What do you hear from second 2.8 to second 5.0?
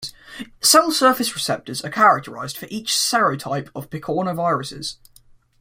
serotype of picornaviruses.